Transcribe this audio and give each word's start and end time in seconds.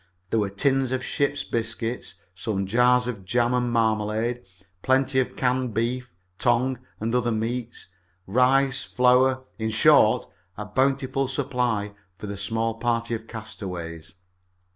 There 0.31 0.39
were 0.39 0.49
tins 0.49 0.91
of 0.91 1.03
ship's 1.03 1.43
biscuits, 1.43 2.15
some 2.33 2.65
jars 2.65 3.05
of 3.07 3.23
jam 3.23 3.53
and 3.53 3.71
marmalade, 3.71 4.43
plenty 4.81 5.19
of 5.19 5.35
canned 5.35 5.75
beef, 5.75 6.11
tongue 6.39 6.79
and 6.99 7.13
other 7.13 7.31
meats, 7.31 7.87
rice, 8.25 8.83
flour 8.83 9.43
in 9.59 9.69
short, 9.69 10.25
a 10.57 10.65
bountiful 10.65 11.27
supply 11.27 11.93
for 12.17 12.25
the 12.25 12.35
small 12.35 12.79
party 12.79 13.13
of 13.13 13.27
castaways. 13.27 14.15